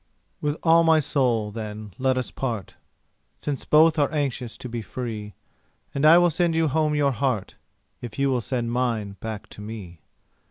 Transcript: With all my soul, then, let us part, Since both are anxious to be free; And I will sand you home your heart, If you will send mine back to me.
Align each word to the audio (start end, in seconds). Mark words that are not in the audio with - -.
With 0.41 0.57
all 0.63 0.83
my 0.83 0.99
soul, 0.99 1.51
then, 1.51 1.93
let 1.99 2.17
us 2.17 2.31
part, 2.31 2.75
Since 3.37 3.65
both 3.65 3.99
are 3.99 4.11
anxious 4.11 4.57
to 4.57 4.67
be 4.67 4.81
free; 4.81 5.35
And 5.93 6.07
I 6.07 6.17
will 6.17 6.31
sand 6.31 6.55
you 6.55 6.69
home 6.69 6.95
your 6.95 7.11
heart, 7.11 7.55
If 8.01 8.17
you 8.17 8.31
will 8.31 8.41
send 8.41 8.71
mine 8.71 9.17
back 9.21 9.47
to 9.49 9.61
me. 9.61 10.01